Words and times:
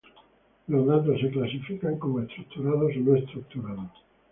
Los 0.65 0.87
datos 0.87 1.19
son 1.21 1.29
clasificados 1.29 1.99
como 1.99 2.21
estructurados 2.21 2.91
o 2.95 2.99
no 3.01 3.15
estructurados. 3.17 3.91